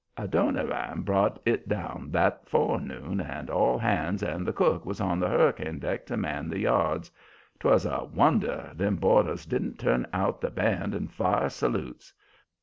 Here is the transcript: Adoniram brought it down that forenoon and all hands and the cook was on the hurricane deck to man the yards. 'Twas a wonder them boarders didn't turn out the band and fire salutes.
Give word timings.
Adoniram 0.17 1.03
brought 1.03 1.39
it 1.45 1.69
down 1.69 2.09
that 2.09 2.49
forenoon 2.49 3.19
and 3.21 3.51
all 3.51 3.77
hands 3.77 4.23
and 4.23 4.47
the 4.47 4.51
cook 4.51 4.83
was 4.83 4.99
on 4.99 5.19
the 5.19 5.27
hurricane 5.29 5.77
deck 5.77 6.07
to 6.07 6.17
man 6.17 6.49
the 6.49 6.57
yards. 6.57 7.11
'Twas 7.59 7.85
a 7.85 8.03
wonder 8.05 8.71
them 8.73 8.95
boarders 8.95 9.45
didn't 9.45 9.77
turn 9.77 10.07
out 10.11 10.41
the 10.41 10.49
band 10.49 10.95
and 10.95 11.13
fire 11.13 11.49
salutes. 11.49 12.15